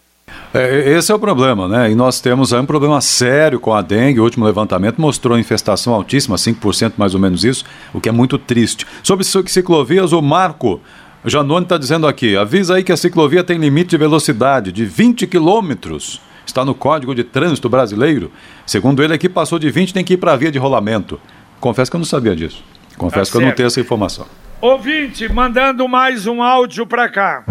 É, 0.53 0.91
esse 0.91 1.13
é 1.13 1.15
o 1.15 1.21
problema, 1.21 1.69
né? 1.69 1.89
E 1.89 1.95
nós 1.95 2.21
temos 2.21 2.53
aí 2.53 2.59
um 2.59 2.67
problema 2.67 3.01
sério 3.01 3.61
com 3.61 3.73
a 3.73 3.81
dengue. 3.81 4.19
O 4.19 4.25
último 4.25 4.45
levantamento 4.45 5.01
mostrou 5.01 5.39
infestação 5.39 5.95
altíssima, 5.95 6.35
5% 6.35 6.95
mais 6.97 7.15
ou 7.15 7.21
menos 7.21 7.45
isso, 7.45 7.65
o 7.95 8.01
que 8.01 8.09
é 8.09 8.13
muito 8.13 8.37
triste. 8.39 8.85
Sobre 9.05 9.25
ciclovias, 9.25 10.13
o 10.13 10.21
Marco 10.21 10.81
Janone 11.25 11.65
está 11.65 11.79
dizendo 11.79 12.09
aqui: 12.09 12.37
avisa 12.37 12.75
aí 12.75 12.83
que 12.83 12.91
a 12.91 12.97
ciclovia 12.97 13.45
tem 13.45 13.57
limite 13.57 13.91
de 13.91 13.97
velocidade 13.97 14.73
de 14.73 14.85
20 14.85 15.29
quilômetros. 15.29 16.27
Está 16.49 16.65
no 16.65 16.75
Código 16.75 17.15
de 17.15 17.23
Trânsito 17.23 17.69
Brasileiro. 17.69 18.33
Segundo 18.65 19.03
ele, 19.03 19.13
aqui 19.13 19.29
passou 19.29 19.59
de 19.59 19.71
20, 19.71 19.93
tem 19.93 20.03
que 20.03 20.15
ir 20.15 20.17
para 20.17 20.33
a 20.33 20.37
via 20.37 20.51
de 20.51 20.59
rolamento. 20.59 21.21
Confesso 21.61 21.91
que 21.91 21.97
eu 21.97 21.99
não 21.99 22.07
sabia 22.07 22.35
disso. 22.35 22.65
Confesso 22.97 23.31
tá 23.31 23.39
que 23.39 23.45
eu 23.45 23.47
não 23.47 23.55
tenho 23.55 23.67
essa 23.67 23.79
informação. 23.79 24.25
Ouvinte, 24.59 25.31
mandando 25.31 25.87
mais 25.87 26.27
um 26.27 26.43
áudio 26.43 26.87
para 26.87 27.07
cá. 27.11 27.45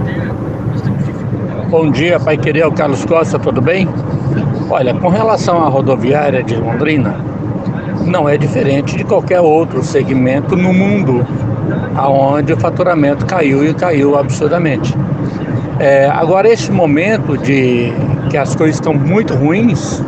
Bom 1.69 1.91
dia, 1.91 2.19
Pai 2.19 2.37
Querer, 2.37 2.65
o 2.65 2.71
Carlos 2.71 3.05
Costa, 3.05 3.37
tudo 3.37 3.61
bem? 3.61 3.87
Olha, 4.67 4.95
com 4.95 5.09
relação 5.09 5.63
à 5.63 5.69
rodoviária 5.69 6.43
de 6.43 6.55
Londrina, 6.55 7.23
não 8.03 8.27
é 8.27 8.35
diferente 8.35 8.97
de 8.97 9.03
qualquer 9.03 9.41
outro 9.41 9.83
segmento 9.83 10.55
no 10.55 10.73
mundo 10.73 11.23
aonde 11.95 12.51
o 12.51 12.57
faturamento 12.57 13.27
caiu 13.27 13.63
e 13.63 13.75
caiu 13.75 14.17
absurdamente. 14.17 14.91
É, 15.79 16.07
agora, 16.07 16.49
esse 16.49 16.71
momento 16.71 17.37
de 17.37 17.93
que 18.29 18.37
as 18.37 18.55
coisas 18.55 18.75
estão 18.75 18.93
muito 18.93 19.33
ruins, 19.33 20.01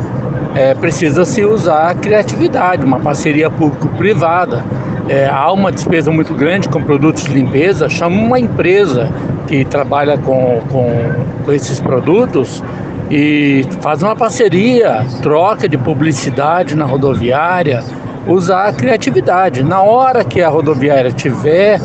é, 0.55 0.73
precisa 0.73 1.25
se 1.25 1.43
usar 1.43 1.89
a 1.89 1.95
criatividade, 1.95 2.83
uma 2.83 2.99
parceria 2.99 3.49
público-privada. 3.49 4.63
É, 5.07 5.27
há 5.27 5.51
uma 5.51 5.71
despesa 5.71 6.11
muito 6.11 6.33
grande 6.33 6.69
com 6.69 6.81
produtos 6.83 7.23
de 7.23 7.33
limpeza, 7.33 7.89
chama 7.89 8.21
uma 8.21 8.39
empresa 8.39 9.11
que 9.47 9.65
trabalha 9.65 10.17
com, 10.17 10.61
com, 10.69 10.89
com 11.45 11.51
esses 11.51 11.79
produtos 11.79 12.63
e 13.09 13.65
faz 13.81 14.03
uma 14.03 14.15
parceria, 14.15 15.03
troca 15.21 15.67
de 15.67 15.77
publicidade 15.77 16.75
na 16.75 16.85
rodoviária, 16.85 17.83
usar 18.27 18.67
a 18.67 18.73
criatividade. 18.73 19.63
Na 19.63 19.81
hora 19.81 20.23
que 20.23 20.41
a 20.41 20.49
rodoviária 20.49 21.11
tiver 21.11 21.79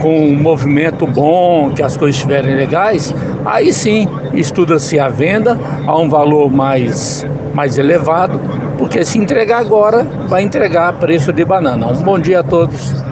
com 0.00 0.28
um 0.28 0.40
movimento 0.40 1.06
bom, 1.06 1.70
que 1.70 1.82
as 1.82 1.96
coisas 1.96 2.16
estiverem 2.16 2.54
legais, 2.54 3.14
aí 3.44 3.72
sim 3.72 4.08
estuda-se 4.32 4.98
a 4.98 5.08
venda 5.08 5.58
a 5.86 5.98
um 5.98 6.08
valor 6.08 6.50
mais, 6.50 7.26
mais 7.54 7.78
elevado, 7.78 8.40
porque 8.78 9.04
se 9.04 9.18
entregar 9.18 9.58
agora, 9.58 10.04
vai 10.28 10.42
entregar 10.42 10.88
a 10.88 10.92
preço 10.92 11.32
de 11.32 11.44
banana. 11.44 11.86
Um 11.86 12.02
bom 12.02 12.18
dia 12.18 12.40
a 12.40 12.42
todos. 12.42 13.11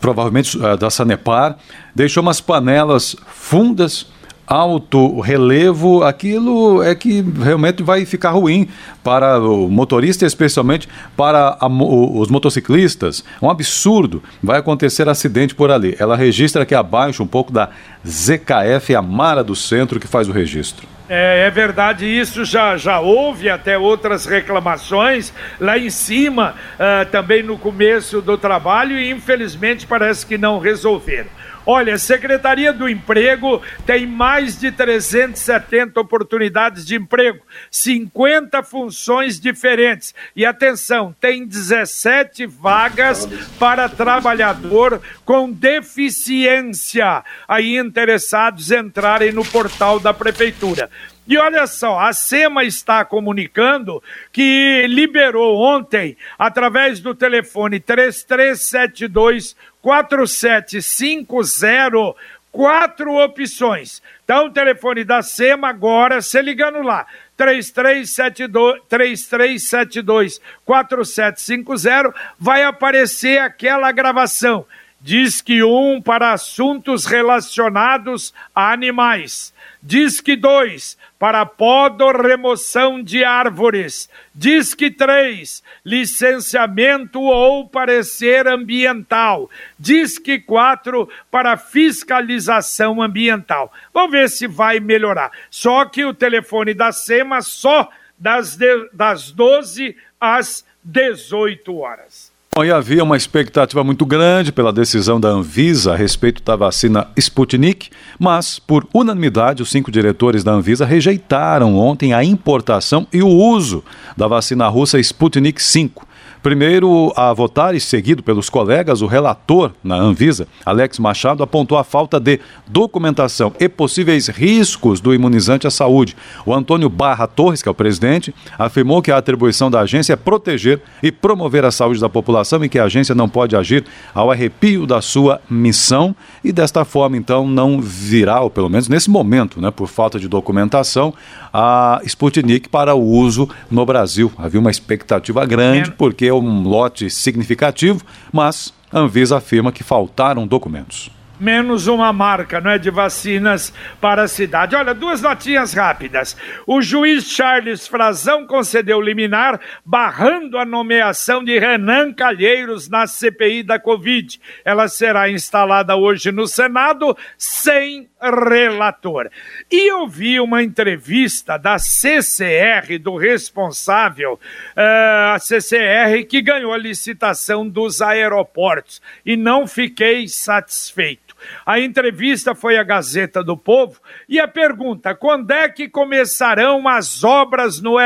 provavelmente 0.01 0.59
eh, 0.63 0.77
da 0.77 0.91
Sanepar, 0.91 1.57
deixou 1.95 2.23
umas 2.23 2.41
panelas 2.41 3.15
fundas 3.29 4.07
alto 4.51 5.21
relevo, 5.21 6.03
aquilo 6.03 6.83
é 6.83 6.93
que 6.93 7.25
realmente 7.41 7.85
vai 7.85 8.05
ficar 8.05 8.31
ruim 8.31 8.69
para 9.05 9.39
o 9.39 9.71
motorista, 9.71 10.27
especialmente 10.27 10.89
para 11.17 11.57
a, 11.61 11.69
os 11.69 12.29
motociclistas. 12.29 13.25
Um 13.41 13.49
absurdo. 13.49 14.21
Vai 14.43 14.59
acontecer 14.59 15.09
acidente 15.09 15.55
por 15.55 15.71
ali. 15.71 15.95
Ela 16.01 16.17
registra 16.17 16.65
aqui 16.65 16.75
abaixo 16.75 17.23
um 17.23 17.29
pouco 17.29 17.53
da 17.53 17.69
ZKF, 18.05 18.97
a 18.97 19.01
Mara 19.01 19.45
do 19.45 19.55
Centro, 19.55 20.01
que 20.01 20.09
faz 20.09 20.29
o 20.29 20.33
registro. 20.33 20.85
É, 21.09 21.47
é, 21.47 21.51
verdade, 21.51 22.07
isso 22.07 22.45
já, 22.45 22.77
já 22.77 23.01
houve 23.01 23.49
até 23.51 23.77
outras 23.77 24.27
reclamações 24.27 25.33
lá 25.61 25.77
em 25.77 25.91
cima, 25.91 26.55
uh, 26.75 27.09
também 27.11 27.43
no 27.43 27.59
começo 27.59 28.21
do 28.21 28.39
trabalho, 28.39 28.97
e 28.97 29.11
infelizmente 29.11 29.89
parece 29.89 30.25
que 30.25 30.39
não 30.39 30.61
resolveram. 30.61 31.40
Olha, 31.73 31.97
Secretaria 31.99 32.73
do 32.73 32.89
Emprego 32.89 33.63
tem 33.87 34.05
mais 34.05 34.59
de 34.59 34.73
370 34.73 36.01
oportunidades 36.01 36.85
de 36.85 36.97
emprego, 36.97 37.47
50 37.71 38.61
funções 38.65 39.39
diferentes. 39.39 40.13
E 40.35 40.45
atenção, 40.45 41.15
tem 41.21 41.47
17 41.47 42.45
vagas 42.45 43.25
para 43.57 43.89
trabalhador 43.89 45.01
com 45.25 45.49
deficiência. 45.53 47.23
Aí 47.47 47.79
interessados 47.79 48.73
entrarem 48.73 49.31
no 49.31 49.45
portal 49.45 50.01
da 50.01 50.13
prefeitura. 50.13 50.91
E 51.31 51.39
olha 51.39 51.67
só, 51.69 52.01
a 52.01 52.13
SEMA 52.13 52.65
está 52.65 53.05
comunicando 53.05 54.03
que 54.33 54.85
liberou 54.89 55.61
ontem, 55.61 56.17
através 56.37 56.99
do 56.99 57.15
telefone 57.15 57.79
3372 57.79 59.55
4750, 59.81 62.17
quatro 62.51 63.15
opções. 63.15 64.03
Então, 64.25 64.47
o 64.47 64.51
telefone 64.51 65.05
da 65.05 65.23
SEMA 65.23 65.69
agora, 65.69 66.21
se 66.21 66.43
ligando 66.43 66.83
lá, 66.83 67.07
3372, 67.37 68.83
3372 68.89 70.41
4750, 70.65 72.13
vai 72.41 72.65
aparecer 72.65 73.39
aquela 73.39 73.93
gravação. 73.93 74.67
Diz 75.01 75.41
que 75.41 75.63
um 75.63 76.01
para 76.01 76.33
assuntos 76.33 77.07
relacionados 77.07 78.35
a 78.55 78.71
animais. 78.71 79.55
Diz 79.83 80.21
que 80.21 80.37
dois 80.37 80.99
para 81.19 81.47
podo 81.47 82.11
remoção 82.13 83.03
de 83.03 83.25
árvores. 83.25 84.11
Diz 84.35 84.75
que 84.75 84.91
três, 84.91 85.63
licenciamento 85.85 87.21
ou 87.21 87.67
parecer 87.67 88.47
ambiental. 88.47 89.49
Diz 89.79 90.19
que 90.19 90.39
quatro, 90.39 91.09
para 91.31 91.57
fiscalização 91.57 93.01
ambiental. 93.01 93.73
Vamos 93.93 94.13
ver 94.13 94.29
se 94.29 94.47
vai 94.47 94.81
melhorar. 94.81 95.31
Só 95.51 95.87
que 95.87 96.05
o 96.05 96.13
telefone 96.13 96.75
da 96.75 96.93
SEMA 96.93 97.41
só 97.41 97.89
das, 98.19 98.57
de, 98.57 98.91
das 98.93 99.31
12 99.31 99.97
às 100.21 100.65
18 100.85 101.75
horas. 101.79 102.30
Bom, 102.61 102.65
e 102.67 102.71
havia 102.71 103.03
uma 103.03 103.17
expectativa 103.17 103.83
muito 103.83 104.05
grande 104.05 104.53
pela 104.53 104.71
decisão 104.71 105.19
da 105.19 105.31
Anvisa 105.31 105.95
a 105.95 105.97
respeito 105.97 106.43
da 106.43 106.55
vacina 106.57 107.09
Sputnik, 107.17 107.89
mas, 108.19 108.59
por 108.59 108.87
unanimidade, 108.93 109.63
os 109.63 109.71
cinco 109.71 109.91
diretores 109.91 110.45
da 110.45 110.53
Anvisa 110.53 110.85
rejeitaram 110.85 111.75
ontem 111.79 112.13
a 112.13 112.23
importação 112.23 113.07
e 113.11 113.23
o 113.23 113.29
uso 113.29 113.83
da 114.15 114.29
vacina 114.29 114.69
russa 114.69 115.01
Sputnik 115.01 115.63
5. 115.63 116.07
Primeiro 116.43 117.13
a 117.17 117.35
votar 117.35 117.75
e 117.75 117.81
seguido 117.81 118.23
pelos 118.23 118.49
colegas, 118.49 119.03
o 119.03 119.07
relator 119.07 119.73
na 119.85 119.97
Anvisa, 119.97 120.49
Alex 120.65 120.99
Machado, 120.99 121.43
apontou 121.43 121.77
a 121.77 121.85
falta 121.85 122.19
de 122.19 122.41
documentação 122.67 123.53
e 123.61 123.69
possíveis 123.69 124.29
riscos 124.29 125.01
do 125.03 125.15
imunizante 125.15 125.67
à 125.67 125.71
saúde. 125.71 126.17
O 126.47 126.55
Antônio 126.55 126.89
Barra 126.89 127.27
Torres, 127.27 127.63
que 127.63 127.69
é 127.69 127.73
o 127.73 127.75
presidente, 127.75 128.35
afirmou 128.59 129.03
que 129.03 129.11
a 129.11 129.19
atribuição 129.19 129.71
da 129.71 129.81
agência 129.81 130.15
é 130.15 130.17
proteger 130.17 130.81
e 131.03 131.13
promover 131.13 131.65
a 131.65 131.71
saúde 131.71 132.01
da 132.01 132.09
população 132.09 132.65
e 132.65 132.71
que 132.71 132.79
a 132.79 132.85
agência 132.85 133.15
não 133.15 133.29
pode 133.29 133.55
agir 133.55 133.85
ao 134.15 134.31
arrepio 134.31 134.87
da 134.87 135.03
sua 135.03 135.43
missão 135.49 136.17
e 136.43 136.53
desta 136.53 136.87
forma, 136.87 137.19
então, 137.19 137.47
não 137.47 137.81
virá, 137.83 138.41
ou 138.41 138.49
pelo 138.49 138.71
menos 138.71 138.89
nesse 138.89 139.11
momento, 139.11 139.61
né, 139.61 139.71
por 139.71 139.89
falta 139.89 140.19
de 140.19 140.27
documentação, 140.27 141.13
a 141.53 142.01
Sputnik 142.05 142.69
para 142.69 142.95
o 142.95 143.05
uso 143.05 143.49
no 143.71 143.85
Brasil. 143.85 144.33
Havia 144.39 144.61
uma 144.61 144.71
expectativa 144.71 145.45
grande, 145.45 145.91
porque 146.11 146.27
é 146.27 146.35
um 146.35 146.65
lote 146.65 147.09
significativo, 147.09 148.05
mas 148.33 148.75
a 148.93 148.99
Anvisa 148.99 149.37
afirma 149.37 149.71
que 149.71 149.85
faltaram 149.85 150.45
documentos 150.45 151.09
menos 151.41 151.87
uma 151.87 152.13
marca, 152.13 152.61
não 152.61 152.71
é, 152.71 152.79
de 152.79 152.91
vacinas 152.91 153.73
para 154.01 154.23
a 154.23 154.29
cidade. 154.29 154.77
Olha, 154.77 154.95
duas 154.95 155.23
notinhas 155.23 155.73
rápidas. 155.73 156.37
O 156.67 156.83
juiz 156.83 157.25
Charles 157.25 157.87
Frazão 157.87 158.47
concedeu 158.47 159.01
liminar 159.01 159.61
barrando 159.85 160.59
a 160.59 160.65
nomeação 160.65 161.43
de 161.43 161.59
Renan 161.59 162.13
Calheiros 162.13 162.89
na 162.89 163.07
CPI 163.07 163.63
da 163.63 163.79
Covid. 163.79 164.41
Ela 164.65 164.89
será 164.89 165.31
instalada 165.31 165.97
hoje 165.97 166.31
no 166.31 166.47
Senado 166.47 167.17
sem 167.39 168.11
relator. 168.21 169.31
E 169.71 169.91
eu 169.91 170.07
vi 170.07 170.39
uma 170.39 170.63
entrevista 170.63 171.57
da 171.57 171.79
CCR, 171.79 172.99
do 173.01 173.17
responsável, 173.17 174.35
uh, 174.35 175.35
a 175.35 175.39
CCR 175.39 176.25
que 176.29 176.43
ganhou 176.43 176.73
a 176.73 176.79
licitação 176.79 177.67
dos 177.67 178.03
aeroportos, 178.03 179.01
e 179.25 179.37
não 179.37 179.67
fiquei 179.67 180.29
satisfeito. 180.29 181.30
A 181.65 181.81
entrevista 181.81 182.55
foi 182.55 182.77
à 182.77 182.83
Gazeta 182.83 183.43
do 183.43 183.57
Povo 183.57 184.01
e 184.29 184.39
a 184.41 184.49
pergunta: 184.49 185.15
quando 185.15 185.51
é 185.51 185.69
que 185.69 185.89
começarão 185.89 186.87
as 186.89 187.25
obras 187.25 187.81
no 187.81 187.97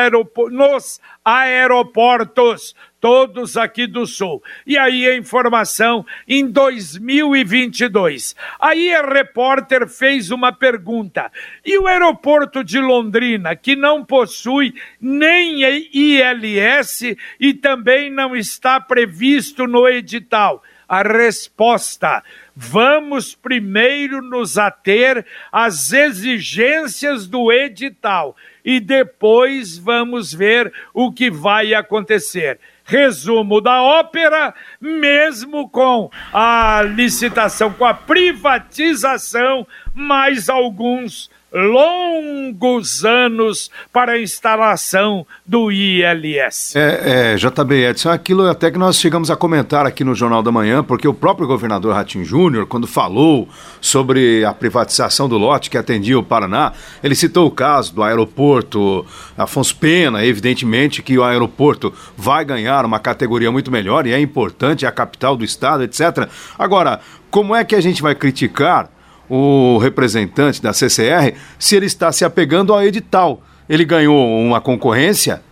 nos 0.51 1.01
aeroportos? 1.25 2.75
todos 3.05 3.59
aqui 3.59 3.87
do 3.87 4.07
Sul. 4.07 4.43
E 4.67 4.79
aí 4.79 5.07
a 5.07 5.15
informação 5.15 6.07
em 6.27 6.47
2022. 6.47 8.35
Aí 8.59 8.95
a 8.95 9.03
repórter 9.03 9.87
fez 9.87 10.31
uma 10.31 10.51
pergunta: 10.51 11.31
e 11.63 11.77
o 11.79 11.87
aeroporto 11.87 12.65
de 12.65 12.81
Londrina, 12.81 13.55
que 13.55 13.77
não 13.77 14.03
possui 14.03 14.73
nem 14.99 15.61
ILS 15.93 17.15
e 17.39 17.53
também 17.53 18.11
não 18.11 18.35
está 18.35 18.81
previsto 18.81 19.67
no 19.67 19.87
edital? 19.87 20.63
A 20.89 21.03
resposta: 21.03 22.23
vamos 22.55 23.35
primeiro 23.35 24.23
nos 24.23 24.59
ater 24.59 25.25
às 25.51 25.93
exigências 25.93 27.27
do 27.27 27.53
edital 27.53 28.37
e 28.65 28.81
depois 28.81 29.77
vamos 29.77 30.33
ver 30.33 30.73
o 30.93 31.13
que 31.13 31.31
vai 31.31 31.75
acontecer. 31.75 32.59
Resumo 32.85 33.61
da 33.61 33.83
ópera, 33.83 34.55
mesmo 34.81 35.69
com 35.69 36.11
a 36.33 36.83
licitação, 36.83 37.73
com 37.73 37.85
a 37.85 37.95
privatização, 37.95 39.67
mais 39.95 40.49
alguns 40.49 41.31
longos 41.55 43.05
anos 43.05 43.71
para 43.93 44.13
a 44.13 44.21
instalação 44.21 45.25
do 45.47 45.71
ILS. 45.71 46.75
É, 46.75 47.35
é, 47.35 47.37
JB 47.37 47.85
Edson, 47.91 48.11
aquilo 48.11 48.49
até 48.49 48.73
que 48.73 48.79
nós 48.79 48.99
chegamos 48.99 49.31
a 49.31 49.37
comentar 49.37 49.87
aqui 49.87 50.03
no 50.03 50.15
Jornal 50.15 50.43
da 50.43 50.51
Manhã, 50.51 50.83
porque 50.83 51.07
o 51.07 51.15
próprio 51.15 51.47
governador 51.47 51.95
Ratinho 51.95 52.25
Júnior, 52.25 52.67
quando 52.67 52.89
falou 52.89 53.49
sobre 53.81 54.45
a 54.45 54.53
privatização 54.53 55.29
do 55.29 55.39
lote 55.39 55.71
que 55.71 55.79
atendia 55.79 56.19
o 56.19 56.25
Paraná, 56.25 56.73
ele 57.03 57.15
citou 57.15 57.47
o 57.47 57.51
caso 57.51 57.95
do 57.95 58.03
aeroporto 58.03 59.07
Afonso 59.39 59.77
Pena, 59.77 60.25
evidentemente 60.25 61.03
que 61.03 61.17
o 61.17 61.23
aeroporto 61.23 61.93
vai 62.17 62.45
ganhar 62.45 62.85
uma 62.85 62.99
categoria 62.99 63.53
muito 63.53 63.71
melhor 63.71 64.07
e 64.07 64.13
é 64.13 64.19
importante, 64.19 64.85
é 64.85 64.89
a 64.89 64.93
capital 64.93 65.37
do 65.37 65.45
estado, 65.45 65.85
etc. 65.85 66.29
Agora, 66.59 67.01
como 67.31 67.55
é 67.55 67.65
que 67.65 67.75
a 67.75 67.81
gente 67.81 68.03
vai 68.03 68.15
criticar 68.15 68.94
o 69.29 69.79
representante 69.79 70.63
da 70.63 70.73
CCR 70.73 71.35
se 71.59 71.77
ele 71.77 71.87
está 71.87 72.13
se 72.13 72.25
apegando 72.25 72.73
ao 72.73 72.83
edital? 72.83 73.43
Ele 73.69 73.85
ganhou 73.85 74.17
uma 74.41 74.61
concorrência 74.61 75.43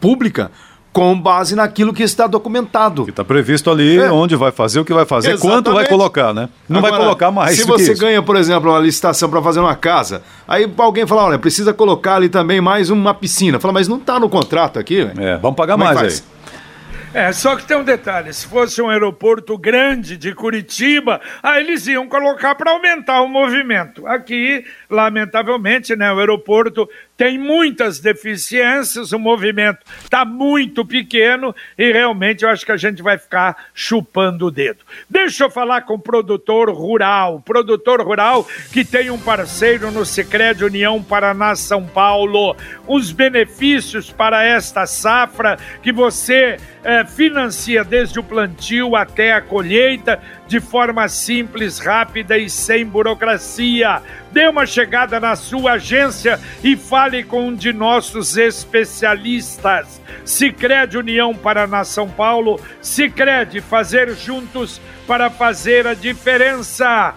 pública 0.00 0.50
com 0.96 1.20
base 1.20 1.54
naquilo 1.54 1.92
que 1.92 2.02
está 2.02 2.26
documentado. 2.26 3.04
Está 3.06 3.22
previsto 3.22 3.70
ali 3.70 3.98
é. 3.98 4.10
onde 4.10 4.34
vai 4.34 4.50
fazer, 4.50 4.80
o 4.80 4.84
que 4.84 4.94
vai 4.94 5.04
fazer, 5.04 5.32
Exatamente. 5.32 5.54
quanto 5.56 5.74
vai 5.74 5.86
colocar, 5.86 6.32
né? 6.32 6.48
Não 6.66 6.78
Agora, 6.78 6.92
vai 6.94 7.02
colocar 7.02 7.30
mais. 7.30 7.54
Se 7.54 7.64
você 7.64 7.92
ganha, 7.92 8.22
por 8.22 8.34
exemplo, 8.34 8.70
uma 8.70 8.78
licitação 8.78 9.28
para 9.28 9.42
fazer 9.42 9.60
uma 9.60 9.74
casa, 9.74 10.22
aí 10.48 10.66
alguém 10.78 11.06
fala, 11.06 11.24
olha, 11.24 11.38
precisa 11.38 11.74
colocar 11.74 12.14
ali 12.14 12.30
também 12.30 12.62
mais 12.62 12.88
uma 12.88 13.12
piscina. 13.12 13.60
Fala, 13.60 13.74
mas 13.74 13.88
não 13.88 13.98
está 13.98 14.18
no 14.18 14.30
contrato 14.30 14.78
aqui. 14.78 15.06
É, 15.18 15.36
vamos 15.36 15.54
pagar 15.54 15.74
Como 15.74 15.84
é 15.84 15.94
mais 15.94 16.14
aí. 16.14 16.35
É, 17.16 17.32
só 17.32 17.56
que 17.56 17.64
tem 17.64 17.78
um 17.78 17.82
detalhe: 17.82 18.30
se 18.30 18.46
fosse 18.46 18.82
um 18.82 18.90
aeroporto 18.90 19.56
grande 19.56 20.18
de 20.18 20.34
Curitiba, 20.34 21.18
aí 21.42 21.64
eles 21.64 21.86
iam 21.86 22.06
colocar 22.06 22.54
para 22.54 22.72
aumentar 22.72 23.22
o 23.22 23.26
movimento. 23.26 24.06
Aqui, 24.06 24.62
lamentavelmente, 24.90 25.96
né, 25.96 26.12
o 26.12 26.18
aeroporto 26.18 26.86
tem 27.16 27.38
muitas 27.38 27.98
deficiências, 27.98 29.12
o 29.12 29.18
movimento 29.18 29.78
está 30.02 30.24
muito 30.24 30.84
pequeno 30.84 31.54
e 31.78 31.90
realmente 31.90 32.44
eu 32.44 32.50
acho 32.50 32.64
que 32.64 32.72
a 32.72 32.76
gente 32.76 33.02
vai 33.02 33.16
ficar 33.16 33.68
chupando 33.74 34.46
o 34.46 34.50
dedo. 34.50 34.80
Deixa 35.08 35.44
eu 35.44 35.50
falar 35.50 35.82
com 35.82 35.94
o 35.94 35.98
produtor 35.98 36.70
rural, 36.70 37.40
produtor 37.40 38.02
rural 38.02 38.46
que 38.72 38.84
tem 38.84 39.10
um 39.10 39.18
parceiro 39.18 39.90
no 39.90 40.04
Sicredi 40.04 40.64
União 40.64 41.02
Paraná 41.02 41.54
São 41.54 41.86
Paulo, 41.86 42.54
os 42.86 43.12
benefícios 43.12 44.10
para 44.10 44.44
esta 44.44 44.86
safra 44.86 45.58
que 45.82 45.92
você 45.92 46.58
é, 46.84 47.04
financia 47.04 47.82
desde 47.82 48.18
o 48.20 48.22
plantio 48.22 48.94
até 48.94 49.32
a 49.32 49.40
colheita 49.40 50.20
de 50.46 50.60
forma 50.60 51.08
simples, 51.08 51.78
rápida 51.78 52.38
e 52.38 52.48
sem 52.48 52.84
burocracia. 52.84 54.02
Dê 54.32 54.48
uma 54.48 54.66
chegada 54.66 55.18
na 55.18 55.34
sua 55.34 55.72
agência 55.72 56.40
e 56.62 56.76
fale 56.76 57.24
com 57.24 57.48
um 57.48 57.54
de 57.54 57.72
nossos 57.72 58.36
especialistas. 58.36 60.00
Sicredi 60.24 60.98
União 60.98 61.34
Paraná 61.34 61.84
São 61.84 62.08
Paulo, 62.08 62.60
Sicredi 62.80 63.60
fazer 63.60 64.14
juntos 64.14 64.80
para 65.06 65.30
fazer 65.30 65.86
a 65.86 65.94
diferença. 65.94 67.14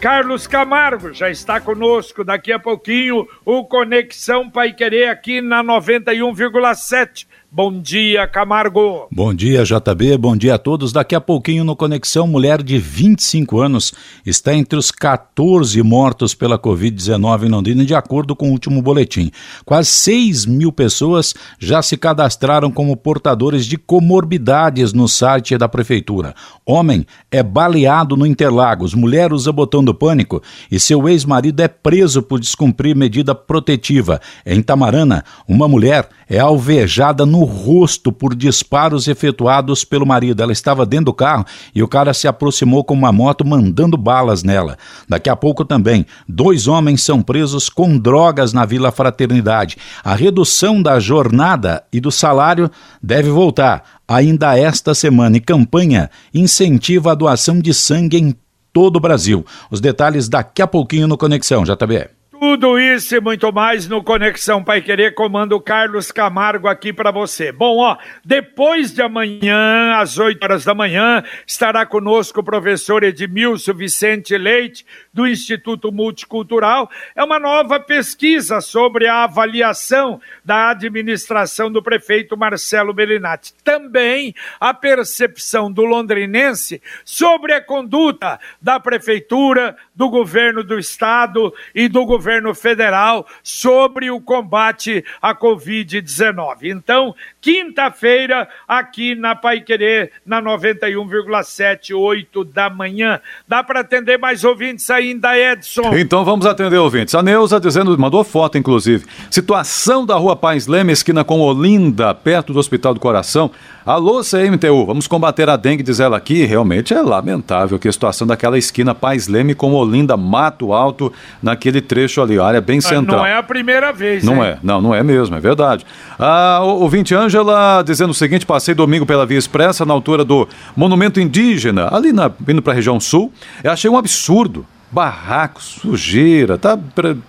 Carlos 0.00 0.46
Camargo 0.46 1.14
já 1.14 1.30
está 1.30 1.60
conosco 1.60 2.22
daqui 2.22 2.52
a 2.52 2.58
pouquinho, 2.58 3.26
o 3.44 3.64
Conexão 3.64 4.50
Pai 4.50 4.72
Querer 4.72 5.08
aqui 5.08 5.40
na 5.40 5.64
91,7. 5.64 7.26
Bom 7.56 7.80
dia, 7.80 8.26
Camargo. 8.26 9.06
Bom 9.12 9.32
dia, 9.32 9.62
JB. 9.62 10.18
Bom 10.18 10.36
dia 10.36 10.56
a 10.56 10.58
todos. 10.58 10.92
Daqui 10.92 11.14
a 11.14 11.20
pouquinho 11.20 11.62
no 11.62 11.76
Conexão, 11.76 12.26
mulher 12.26 12.60
de 12.60 12.78
25 12.78 13.60
anos 13.60 13.94
está 14.26 14.52
entre 14.52 14.76
os 14.76 14.90
14 14.90 15.80
mortos 15.84 16.34
pela 16.34 16.58
Covid-19 16.58 17.44
em 17.44 17.48
Londrina, 17.48 17.84
de 17.84 17.94
acordo 17.94 18.34
com 18.34 18.48
o 18.48 18.50
último 18.50 18.82
boletim. 18.82 19.30
Quase 19.64 19.88
6 19.90 20.46
mil 20.46 20.72
pessoas 20.72 21.32
já 21.56 21.80
se 21.80 21.96
cadastraram 21.96 22.72
como 22.72 22.96
portadores 22.96 23.66
de 23.66 23.78
comorbidades 23.78 24.92
no 24.92 25.06
site 25.06 25.56
da 25.56 25.68
Prefeitura. 25.68 26.34
Homem 26.66 27.06
é 27.30 27.40
baleado 27.40 28.16
no 28.16 28.26
Interlagos, 28.26 28.94
mulher 28.94 29.32
usa 29.32 29.52
botão 29.52 29.84
do 29.84 29.94
pânico 29.94 30.42
e 30.72 30.80
seu 30.80 31.08
ex-marido 31.08 31.60
é 31.60 31.68
preso 31.68 32.20
por 32.20 32.40
descumprir 32.40 32.96
medida 32.96 33.32
protetiva. 33.32 34.20
Em 34.44 34.60
Tamarana, 34.60 35.24
uma 35.46 35.68
mulher 35.68 36.08
é 36.28 36.38
alvejada 36.38 37.26
no 37.26 37.44
rosto 37.44 38.12
por 38.12 38.34
disparos 38.34 39.08
efetuados 39.08 39.84
pelo 39.84 40.06
marido. 40.06 40.42
Ela 40.42 40.52
estava 40.52 40.86
dentro 40.86 41.06
do 41.06 41.12
carro 41.12 41.44
e 41.74 41.82
o 41.82 41.88
cara 41.88 42.14
se 42.14 42.26
aproximou 42.26 42.84
com 42.84 42.94
uma 42.94 43.12
moto 43.12 43.46
mandando 43.46 43.96
balas 43.96 44.42
nela. 44.42 44.76
Daqui 45.08 45.28
a 45.28 45.36
pouco 45.36 45.64
também, 45.64 46.06
dois 46.28 46.66
homens 46.66 47.02
são 47.02 47.22
presos 47.22 47.68
com 47.68 47.98
drogas 47.98 48.52
na 48.52 48.64
Vila 48.64 48.90
Fraternidade. 48.90 49.76
A 50.02 50.14
redução 50.14 50.82
da 50.82 50.98
jornada 50.98 51.82
e 51.92 52.00
do 52.00 52.10
salário 52.10 52.70
deve 53.02 53.30
voltar 53.30 53.84
ainda 54.06 54.58
esta 54.58 54.94
semana 54.94 55.36
e 55.36 55.40
campanha 55.40 56.10
incentiva 56.32 57.12
a 57.12 57.14
doação 57.14 57.58
de 57.58 57.72
sangue 57.72 58.18
em 58.18 58.34
todo 58.72 58.96
o 58.96 59.00
Brasil. 59.00 59.46
Os 59.70 59.80
detalhes 59.80 60.28
daqui 60.28 60.60
a 60.60 60.66
pouquinho 60.66 61.06
no 61.06 61.16
Conexão, 61.16 61.64
JB. 61.64 62.23
Tudo 62.40 62.78
isso 62.80 63.14
e 63.14 63.20
muito 63.20 63.52
mais 63.52 63.88
no 63.88 64.02
Conexão 64.02 64.62
Pai 64.62 64.82
Querer, 64.82 65.14
comando 65.14 65.60
Carlos 65.60 66.10
Camargo 66.10 66.66
aqui 66.66 66.92
para 66.92 67.12
você. 67.12 67.52
Bom, 67.52 67.78
ó, 67.78 67.96
depois 68.24 68.92
de 68.92 69.00
amanhã, 69.02 69.94
às 69.96 70.18
8 70.18 70.42
horas 70.42 70.64
da 70.64 70.74
manhã, 70.74 71.22
estará 71.46 71.86
conosco 71.86 72.40
o 72.40 72.44
professor 72.44 73.04
Edmilson 73.04 73.72
Vicente 73.72 74.36
Leite, 74.36 74.84
do 75.12 75.26
Instituto 75.26 75.92
Multicultural. 75.92 76.90
É 77.14 77.22
uma 77.22 77.38
nova 77.38 77.78
pesquisa 77.78 78.60
sobre 78.60 79.06
a 79.06 79.24
avaliação 79.24 80.20
da 80.44 80.70
administração 80.70 81.70
do 81.70 81.82
prefeito 81.82 82.36
Marcelo 82.36 82.92
Bellinati. 82.92 83.54
Também 83.62 84.34
a 84.58 84.74
percepção 84.74 85.70
do 85.70 85.84
londrinense 85.84 86.82
sobre 87.04 87.52
a 87.52 87.60
conduta 87.60 88.40
da 88.60 88.80
prefeitura, 88.80 89.76
do 89.94 90.10
governo 90.10 90.64
do 90.64 90.78
estado 90.78 91.54
e 91.74 91.88
do 91.88 92.04
governo 92.04 92.23
governo 92.24 92.54
federal 92.54 93.26
sobre 93.42 94.10
o 94.10 94.18
combate 94.18 95.04
à 95.20 95.34
Covid-19. 95.34 96.70
Então, 96.70 97.14
quinta-feira, 97.44 98.48
aqui 98.66 99.14
na 99.14 99.34
Pai 99.34 99.60
Querer, 99.60 100.12
na 100.24 100.40
91,7, 100.40 101.94
8 101.94 102.42
da 102.42 102.70
manhã. 102.70 103.20
Dá 103.46 103.62
para 103.62 103.80
atender 103.80 104.18
mais 104.18 104.44
ouvintes 104.44 104.88
ainda, 104.88 105.38
Edson? 105.38 105.94
Então 105.94 106.24
vamos 106.24 106.46
atender 106.46 106.78
ouvintes. 106.78 107.14
A 107.14 107.22
Neuza 107.22 107.60
dizendo, 107.60 107.96
mandou 107.98 108.24
foto, 108.24 108.56
inclusive. 108.56 109.04
Situação 109.30 110.06
da 110.06 110.14
rua 110.14 110.34
Paz 110.34 110.66
Leme, 110.66 110.94
esquina 110.94 111.22
com 111.22 111.38
Olinda, 111.40 112.14
perto 112.14 112.54
do 112.54 112.58
Hospital 112.58 112.94
do 112.94 113.00
Coração. 113.00 113.50
Alô, 113.84 114.22
CMTU, 114.22 114.86
vamos 114.86 115.06
combater 115.06 115.46
a 115.50 115.56
dengue, 115.56 115.82
diz 115.82 116.00
ela 116.00 116.16
aqui. 116.16 116.46
Realmente 116.46 116.94
é 116.94 117.02
lamentável 117.02 117.78
que 117.78 117.86
a 117.86 117.92
situação 117.92 118.26
daquela 118.26 118.56
esquina 118.56 118.94
Paz 118.94 119.28
Leme 119.28 119.54
com 119.54 119.74
Olinda, 119.74 120.16
Mato 120.16 120.72
Alto, 120.72 121.12
naquele 121.42 121.82
trecho 121.82 122.22
ali, 122.22 122.40
área 122.40 122.62
bem 122.62 122.80
central. 122.80 123.18
Não 123.18 123.26
é 123.26 123.36
a 123.36 123.42
primeira 123.42 123.92
vez, 123.92 124.24
Não 124.24 124.42
hein? 124.42 124.52
é, 124.52 124.58
não, 124.62 124.80
não 124.80 124.94
é 124.94 125.02
mesmo, 125.02 125.36
é 125.36 125.40
verdade. 125.40 125.84
Ah, 126.18 126.60
ouvinte 126.62 127.14
Ângela 127.34 127.82
dizendo 127.82 128.10
o 128.10 128.14
seguinte: 128.14 128.46
passei 128.46 128.74
domingo 128.74 129.04
pela 129.04 129.26
Via 129.26 129.38
Expressa, 129.38 129.84
na 129.84 129.92
altura 129.92 130.24
do 130.24 130.48
Monumento 130.76 131.20
Indígena, 131.20 131.88
ali 131.92 132.12
na, 132.12 132.30
indo 132.48 132.62
para 132.62 132.72
a 132.72 132.76
região 132.76 133.00
sul. 133.00 133.32
Eu 133.62 133.72
achei 133.72 133.90
um 133.90 133.96
absurdo 133.96 134.64
barracos, 134.92 135.80
sujeira, 135.82 136.56
tá? 136.56 136.78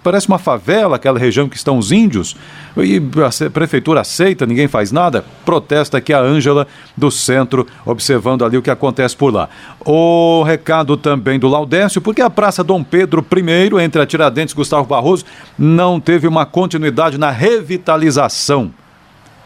Parece 0.03 0.27
uma 0.27 0.37
favela, 0.37 0.97
aquela 0.97 1.17
região 1.17 1.49
que 1.49 1.57
estão 1.57 1.79
os 1.79 1.91
índios. 1.91 2.35
E 2.77 3.01
a 3.25 3.49
prefeitura 3.49 4.01
aceita, 4.01 4.45
ninguém 4.45 4.67
faz 4.67 4.91
nada. 4.91 5.25
Protesta 5.43 5.97
aqui 5.97 6.13
a 6.13 6.19
Ângela 6.19 6.67
do 6.95 7.09
centro, 7.09 7.65
observando 7.83 8.45
ali 8.45 8.55
o 8.55 8.61
que 8.61 8.69
acontece 8.69 9.17
por 9.17 9.33
lá. 9.33 9.49
O 9.83 10.43
recado 10.43 10.95
também 10.95 11.39
do 11.39 11.47
Laudécio, 11.47 11.99
porque 11.99 12.21
a 12.21 12.29
Praça 12.29 12.63
Dom 12.63 12.83
Pedro 12.83 13.25
I, 13.35 13.83
entre 13.83 13.99
a 13.99 14.05
Tiradentes 14.05 14.53
e 14.53 14.55
Gustavo 14.55 14.87
Barroso, 14.87 15.25
não 15.57 15.99
teve 15.99 16.27
uma 16.27 16.45
continuidade 16.45 17.17
na 17.17 17.31
revitalização. 17.31 18.71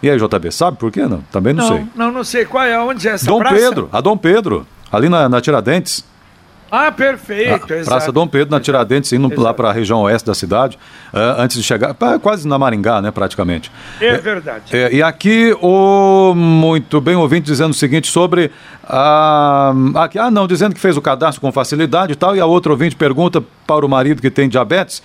E 0.01 0.09
aí, 0.09 0.17
JB, 0.17 0.51
sabe 0.51 0.77
por 0.77 0.91
quê? 0.91 1.05
Não, 1.05 1.21
também 1.31 1.53
não, 1.53 1.67
não 1.67 1.75
sei. 1.75 1.87
Não, 1.95 2.11
não 2.11 2.23
sei. 2.23 2.45
Qual 2.45 2.63
é? 2.63 2.79
Onde 2.79 3.07
é 3.07 3.11
essa 3.11 3.25
Dom 3.25 3.39
praça? 3.39 3.55
Pedro, 3.55 3.89
a 3.91 4.01
Dom 4.01 4.17
Pedro, 4.17 4.65
ali 4.91 5.09
na, 5.09 5.27
na 5.27 5.41
Tiradentes. 5.41 6.03
Ah, 6.71 6.91
perfeito. 6.91 7.73
A 7.73 7.83
Praça 7.83 8.11
Dom 8.11 8.27
Pedro, 8.27 8.51
na 8.51 8.59
Tiradentes, 8.59 9.11
indo 9.11 9.25
exato. 9.27 9.41
lá 9.41 9.53
para 9.53 9.69
a 9.69 9.73
região 9.73 10.01
oeste 10.01 10.27
da 10.27 10.35
cidade, 10.35 10.77
uh, 11.13 11.41
antes 11.41 11.57
de 11.57 11.63
chegar, 11.63 11.95
quase 12.21 12.47
na 12.47 12.59
Maringá, 12.59 13.01
né, 13.01 13.11
praticamente. 13.11 13.71
É, 13.99 14.07
é 14.07 14.17
verdade. 14.17 14.63
É, 14.71 14.93
e 14.93 15.01
aqui, 15.01 15.55
o 15.61 16.33
muito 16.35 17.01
bem 17.01 17.15
ouvinte 17.15 17.45
dizendo 17.45 17.71
o 17.71 17.73
seguinte 17.73 18.07
sobre. 18.07 18.51
a 18.83 19.73
aqui, 19.95 20.19
ah, 20.19 20.29
não, 20.29 20.47
dizendo 20.47 20.75
que 20.75 20.81
fez 20.81 20.95
o 20.95 21.01
cadastro 21.01 21.41
com 21.41 21.51
facilidade 21.51 22.13
e 22.13 22.15
tal, 22.15 22.35
e 22.35 22.39
a 22.39 22.45
outra 22.45 22.71
ouvinte 22.71 22.95
pergunta 22.95 23.43
para 23.65 23.85
o 23.85 23.89
marido 23.89 24.21
que 24.21 24.29
tem 24.29 24.47
diabetes. 24.47 25.01